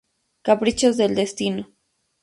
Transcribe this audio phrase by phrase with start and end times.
[0.41, 1.67] Caprichos del destino.